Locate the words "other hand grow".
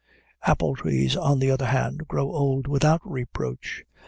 1.51-2.31